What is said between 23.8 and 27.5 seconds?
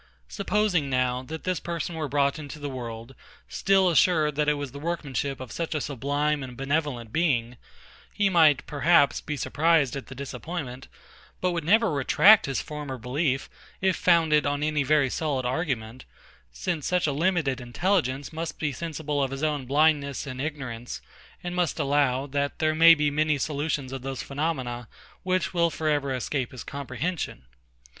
of those phenomena, which will for ever escape his comprehension.